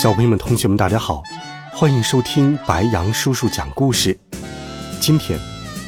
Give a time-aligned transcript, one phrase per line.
[0.00, 1.24] 小朋友们、同学们，大家好，
[1.72, 4.16] 欢迎收听白羊叔叔讲故事。
[5.00, 5.36] 今天，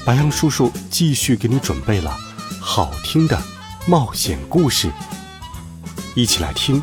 [0.05, 2.11] 白羊叔叔继续给你准备了
[2.61, 3.41] 好听的
[3.87, 4.91] 冒险故事，
[6.17, 6.83] 一起来听。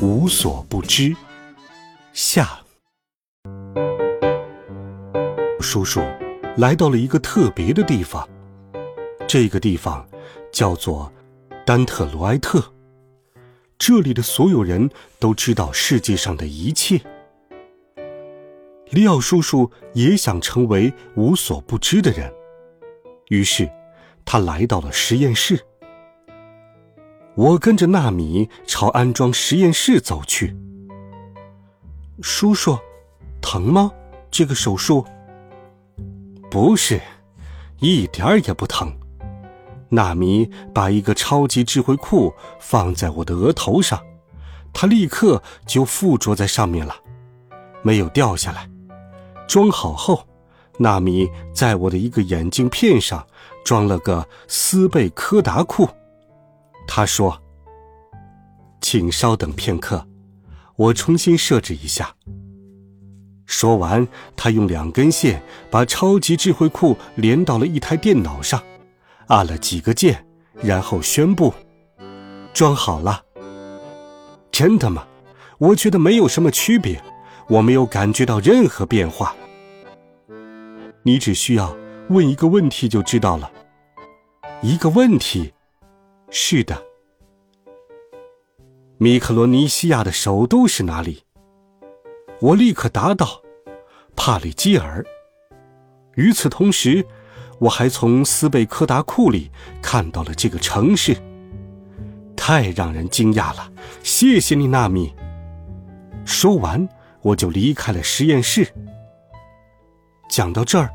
[0.00, 1.12] 无所不知
[2.12, 2.60] 下，
[5.58, 6.00] 叔叔
[6.56, 8.28] 来到了一个特别的地方，
[9.26, 10.06] 这个地方
[10.52, 11.12] 叫做
[11.66, 12.62] 丹特罗埃特。
[13.80, 17.00] 这里的所有人都知道世界上的一切。
[18.90, 22.30] 利奥叔叔也想成为无所不知的人，
[23.30, 23.70] 于是
[24.26, 25.58] 他来到了实验室。
[27.34, 30.54] 我跟着纳米朝安装实验室走去。
[32.20, 32.78] 叔叔，
[33.40, 33.90] 疼吗？
[34.30, 35.06] 这个手术？
[36.50, 37.00] 不是，
[37.78, 38.94] 一点儿也不疼。
[39.90, 44.00] 纳米把一个超级智慧库放在我的额头上，
[44.72, 46.94] 它立刻就附着在上面了，
[47.82, 48.70] 没有掉下来。
[49.48, 50.24] 装好后，
[50.78, 53.26] 纳米在我的一个眼镜片上
[53.64, 55.88] 装了个斯贝柯达库。
[56.86, 57.42] 他说
[58.80, 60.06] ：“请稍等片刻，
[60.76, 62.14] 我重新设置一下。”
[63.44, 68.62] 说完，他用两根线把超级智慧库连到了一台电脑上。
[69.30, 70.26] 按了几个键，
[70.60, 71.54] 然后宣布
[72.52, 73.24] ：“装好了。”
[74.50, 75.06] 真的吗？
[75.58, 77.00] 我觉得没有什么区别，
[77.48, 79.36] 我没有感觉到任何变化。
[81.04, 81.76] 你只需要
[82.08, 83.52] 问一个问题就知道了。
[84.62, 85.54] 一个问题？
[86.30, 86.82] 是的。
[88.98, 91.22] 米克罗尼西亚的首都是哪里？
[92.40, 93.42] 我立刻答道
[94.16, 95.06] ：“帕里基尔。”
[96.16, 97.06] 与此同时。
[97.60, 99.50] 我还从斯贝科达库里
[99.82, 101.14] 看到了这个城市，
[102.34, 103.70] 太让人惊讶了！
[104.02, 105.14] 谢谢你，纳米。
[106.24, 106.88] 说完，
[107.20, 108.66] 我就离开了实验室。
[110.30, 110.90] 讲到这儿，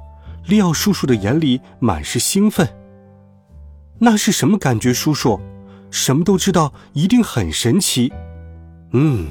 [0.45, 2.67] 利奥叔叔的眼里满是兴奋。
[3.99, 5.39] 那是什么感觉，叔叔？
[5.91, 8.11] 什么都知道，一定很神奇。
[8.91, 9.27] 嗯，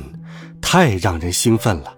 [0.62, 1.96] 太让人兴奋了！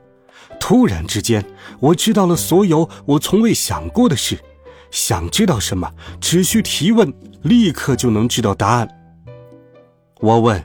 [0.58, 1.44] 突然之间，
[1.78, 4.42] 我知道了所有我从未想过的事。
[4.97, 5.93] 想知道什么，
[6.23, 7.12] 只需提问，
[7.43, 8.89] 立刻就能知道答案。
[10.21, 10.65] 我问：“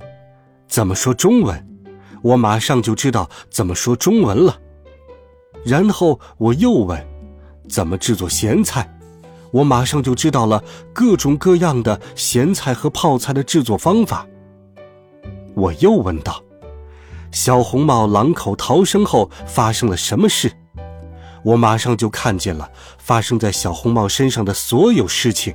[0.69, 1.67] 怎么说中文？”
[2.23, 4.57] 我马上就知道怎么说中文了。
[5.65, 7.05] 然后我又问
[7.67, 8.89] ：“怎么制作咸菜？”
[9.51, 10.63] 我马上就知道了
[10.93, 14.25] 各种各样的咸菜和泡菜的制作方法。
[15.55, 16.41] 我又问道
[17.33, 20.49] ：“小红帽狼口逃生后发生了什么事？”
[21.43, 25.53] 我马上就看见了发生在小红帽身上的所有事情。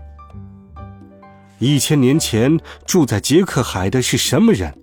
[1.59, 4.75] 一千年前住在杰克海的是什么人？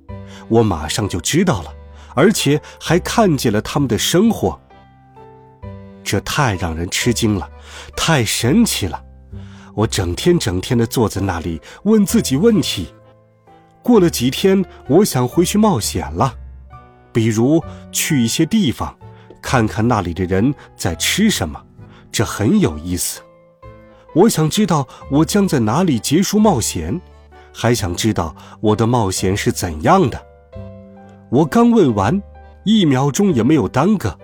[0.47, 1.73] 我马上就知道了，
[2.15, 4.59] 而且还看见了他们的生活。
[6.03, 7.49] 这太让人吃惊了，
[7.95, 9.03] 太神奇了！
[9.73, 12.93] 我整天整天的坐在那里问自己问题。
[13.81, 16.33] 过了几天，我想回去冒险了，
[17.11, 18.95] 比如去一些地方。
[19.43, 21.61] 看看那里的人在吃什么，
[22.11, 23.21] 这很有意思。
[24.15, 26.99] 我想知道我将在哪里结束冒险，
[27.53, 30.25] 还想知道我的冒险是怎样的。
[31.29, 32.19] 我刚问完，
[32.63, 34.17] 一秒钟也没有耽搁，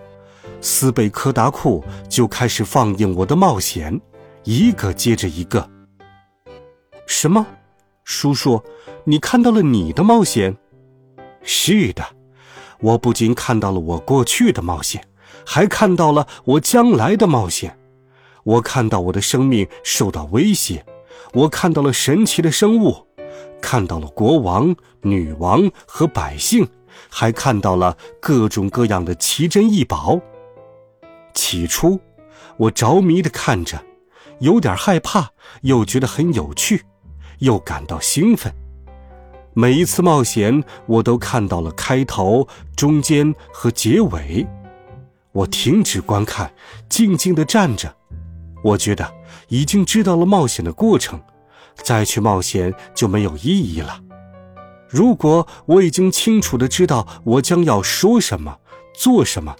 [0.61, 3.99] 斯贝柯达库就开始放映我的冒险，
[4.43, 5.69] 一个接着一个。
[7.05, 7.45] 什么？
[8.03, 8.63] 叔叔，
[9.03, 10.55] 你看到了你的冒险？
[11.43, 12.03] 是的。
[12.81, 15.07] 我不仅看到了我过去的冒险，
[15.45, 17.77] 还看到了我将来的冒险。
[18.43, 20.85] 我看到我的生命受到威胁，
[21.33, 23.05] 我看到了神奇的生物，
[23.61, 26.67] 看到了国王、女王和百姓，
[27.09, 30.19] 还看到了各种各样的奇珍异宝。
[31.33, 31.99] 起初，
[32.57, 33.83] 我着迷的看着，
[34.39, 35.29] 有点害怕，
[35.61, 36.83] 又觉得很有趣，
[37.39, 38.51] 又感到兴奋。
[39.53, 44.47] 每一次冒险，我都看到了开头、中间和结尾。
[45.31, 46.51] 我停止观看，
[46.87, 47.93] 静静地站着。
[48.63, 49.11] 我觉得
[49.47, 51.19] 已经知道了冒险的过程，
[51.75, 54.01] 再去冒险就没有意义了。
[54.87, 58.57] 如果我已经清楚地知道我将要说什么、
[58.93, 59.55] 做什么，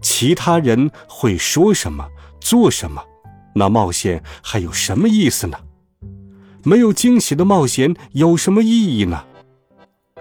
[0.00, 2.08] 其他人会说什么，
[2.40, 3.02] 做什么，
[3.54, 5.58] 那冒险还有什么意思呢？
[6.62, 9.24] 没有惊喜的冒险有什么意义呢？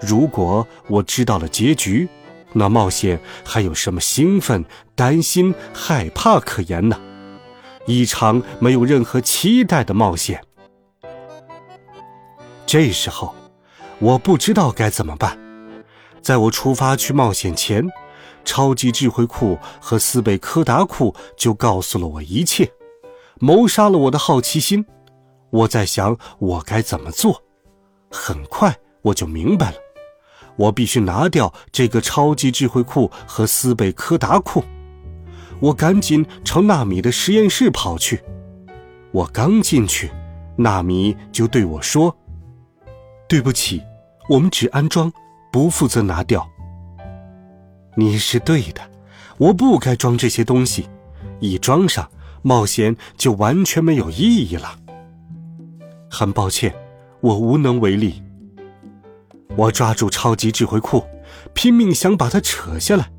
[0.01, 2.07] 如果我知道了结局，
[2.53, 4.63] 那冒险还有什么兴奋、
[4.95, 6.99] 担心、害怕可言呢？
[7.85, 10.41] 一场没有任何期待的冒险。
[12.65, 13.33] 这时候，
[13.99, 15.37] 我不知道该怎么办。
[16.21, 17.87] 在我出发去冒险前，
[18.45, 22.69] 超级智慧库和斯贝科达库就告诉了我一切，
[23.39, 24.85] 谋杀了我的好奇心。
[25.49, 27.41] 我在想我该怎么做，
[28.11, 29.77] 很快我就明白了。
[30.59, 34.61] 我必须拿掉这个超级智慧库和斯贝柯达库。
[35.61, 38.21] 我赶紧朝纳米的实验室跑去。
[39.11, 40.11] 我刚进去，
[40.57, 42.13] 纳米就对我说
[43.27, 43.81] ：“对不起，
[44.27, 45.09] 我们只安装，
[45.49, 46.45] 不负责拿掉。”
[47.95, 48.81] 你是对的，
[49.37, 50.89] 我不该装这些东西，
[51.39, 52.09] 一装上，
[52.41, 54.77] 冒险就完全没有意义了。
[56.11, 56.75] 很抱歉，
[57.21, 58.21] 我无能为力。
[59.55, 61.03] 我抓住超级智慧库，
[61.53, 63.11] 拼命想把它扯下来。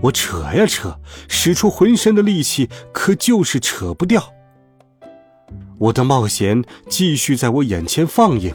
[0.00, 0.98] 我扯呀扯，
[1.28, 4.32] 使出浑身的力气，可就是扯不掉。
[5.78, 8.54] 我的冒险继续在我眼前放映。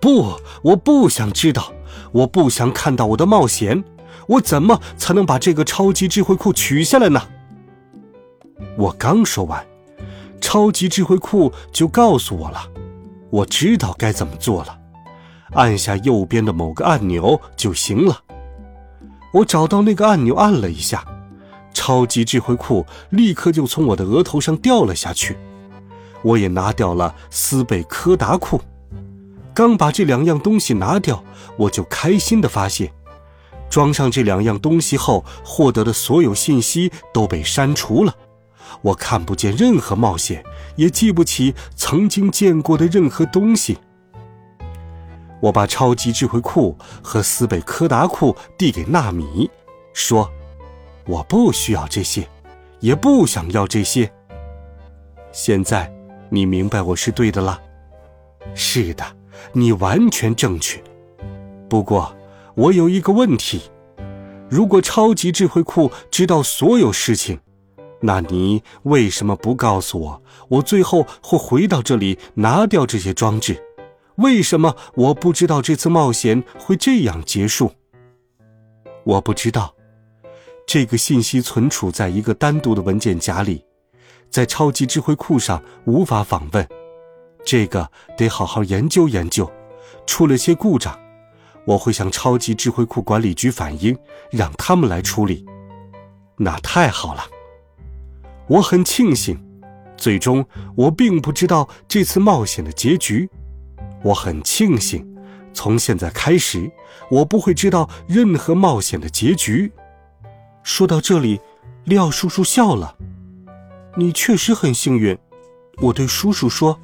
[0.00, 1.72] 不，我不想知道，
[2.12, 3.82] 我不想看到我的冒险。
[4.26, 7.20] 我怎么才能把这个超级智慧库取下来呢？
[8.78, 9.66] 我刚说完，
[10.40, 12.70] 超级智慧库就告诉我了，
[13.30, 14.78] 我知道该怎么做了。
[15.54, 18.20] 按下右边的某个按钮就行了。
[19.32, 21.04] 我找到那个按钮，按了一下，
[21.72, 25.36] 超级智慧库立刻就从我的额头上掉了下去。
[26.22, 28.60] 我也拿掉了斯贝柯达库。
[29.52, 31.22] 刚把这两样东西拿掉，
[31.56, 32.90] 我就开心地发现，
[33.68, 38.14] 装上这两样东西后获得的所有信息都被删除了。
[38.82, 40.44] 我看不见任何冒险，
[40.76, 43.78] 也记不起曾经见过的任何东西。
[45.44, 49.50] 我把超级智慧库和斯贝柯达库递给纳米，
[49.92, 50.30] 说
[51.04, 52.26] ：“我不需要这些，
[52.80, 54.10] 也不想要这些。
[55.32, 55.92] 现在
[56.30, 57.60] 你明白我是对的了。
[58.54, 59.04] 是的，
[59.52, 60.82] 你完全正确。
[61.68, 62.16] 不过
[62.54, 63.70] 我有一个问题：
[64.48, 67.38] 如果超级智慧库知道所有事情，
[68.00, 73.62] 那你为什么不告诉我，我最后会回到这里拿掉这些装置？”
[74.16, 77.72] 为什么我不知道这次冒险会这样结束？
[79.04, 79.74] 我不知道，
[80.66, 83.64] 这个信息存储在一个单独的文件夹里，
[84.30, 86.66] 在超级智慧库上无法访问。
[87.44, 89.50] 这个得好好研究研究。
[90.06, 90.98] 出了些故障，
[91.66, 93.96] 我会向超级智慧库管理局反映，
[94.30, 95.46] 让他们来处理。
[96.36, 97.24] 那太好了，
[98.48, 99.38] 我很庆幸，
[99.96, 100.44] 最终
[100.76, 103.28] 我并不知道这次冒险的结局。
[104.04, 105.04] 我很庆幸，
[105.52, 106.70] 从现在开始，
[107.10, 109.72] 我不会知道任何冒险的结局。
[110.62, 111.40] 说到这里，
[111.84, 112.96] 廖叔叔笑了。
[113.96, 115.16] 你确实很幸运，
[115.78, 116.78] 我对叔叔说：“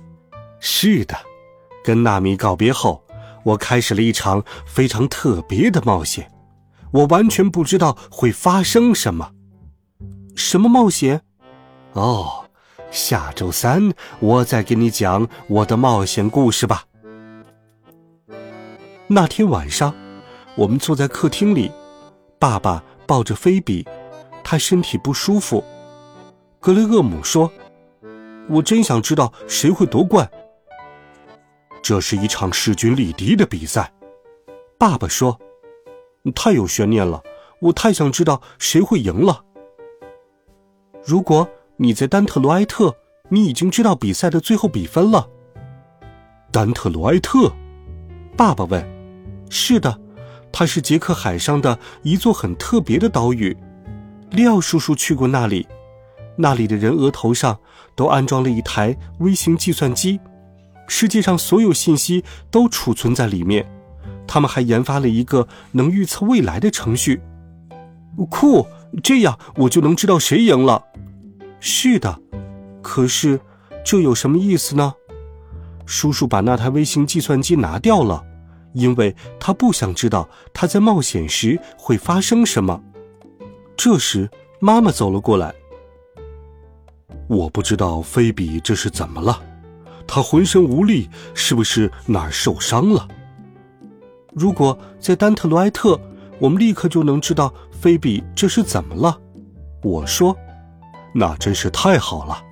[0.61, 1.17] 是的。”
[1.85, 3.03] 跟纳米告别后，
[3.45, 6.31] 我开始了一场非常特别的冒险。
[6.93, 9.33] 我完全不知道会发生什么。
[10.37, 11.23] 什么冒险？
[11.93, 12.45] 哦，
[12.91, 16.85] 下周三我再给你讲我的冒险故事吧。
[19.13, 19.93] 那天晚上，
[20.55, 21.69] 我们坐在客厅里，
[22.39, 23.85] 爸爸抱着菲比，
[24.45, 25.65] 他身体不舒服。
[26.61, 27.51] 格雷厄姆说
[28.49, 30.31] ：“我真想知道谁会夺冠。”
[31.83, 33.93] 这是一场势均力敌的比赛，
[34.79, 35.37] 爸爸说
[36.33, 37.21] ：“太有悬念了，
[37.63, 39.45] 我太想知道谁会赢了。”
[41.05, 41.49] 如果
[41.79, 42.95] 你在丹特罗埃特，
[43.29, 45.29] 你已经知道比赛的最后比分了。
[46.53, 47.53] 丹特罗埃特，
[48.37, 49.00] 爸爸问。
[49.51, 50.01] 是的，
[50.51, 53.55] 它是杰克海上的一座很特别的岛屿。
[54.31, 55.67] 利奥叔叔去过那里，
[56.37, 57.59] 那里的人额头上
[57.95, 60.21] 都安装了一台微型计算机，
[60.87, 63.69] 世界上所有信息都储存在里面。
[64.27, 67.21] 他们还研发了一个能预测未来的程序。
[68.31, 68.65] 酷，
[69.03, 70.85] 这样我就能知道谁赢了。
[71.59, 72.21] 是的，
[72.81, 73.41] 可是
[73.85, 74.95] 这有什么意思呢？
[75.87, 78.25] 叔叔把那台微型计算机拿掉了。
[78.73, 82.83] 因为他不想知道他在冒险时会发生什么。
[83.77, 85.55] 这时，妈妈走了过来。
[87.29, 89.41] 我不知道菲比这是怎么了，
[90.07, 93.07] 她浑身无力，是不是哪儿受伤了？
[94.33, 95.99] 如果在丹特罗埃特，
[96.39, 99.17] 我们立刻就能知道菲比这是怎么了。
[99.83, 100.37] 我说
[101.15, 102.43] ：“那真是太好了。”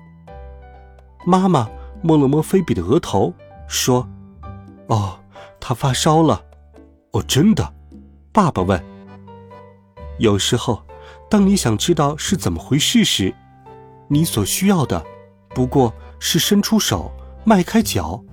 [1.25, 1.69] 妈妈
[2.01, 3.33] 摸了摸菲比的额头，
[3.67, 4.07] 说
[4.87, 5.19] ：“哦，
[5.59, 6.43] 他发烧了。
[7.11, 7.73] ”“哦，真的？”
[8.31, 8.81] 爸爸问。
[10.17, 10.83] 有时候，
[11.29, 13.33] 当你想知道是怎么回事时，
[14.07, 15.03] 你所需要的，
[15.55, 17.11] 不过是伸出手，
[17.43, 18.23] 迈开脚，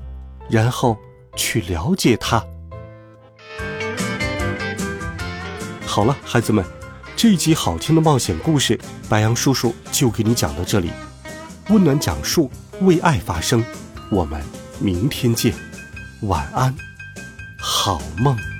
[0.48, 0.96] 然后
[1.36, 2.44] 去了解它。
[5.86, 6.64] 好了，孩子们，
[7.16, 8.78] 这一集好听的冒险故事，
[9.08, 10.90] 白杨叔叔就给你讲到这里。
[11.70, 12.50] 温暖讲述，
[12.82, 13.64] 为爱发声。
[14.10, 14.42] 我们
[14.78, 15.54] 明天见，
[16.22, 16.74] 晚安，
[17.58, 18.55] 好梦。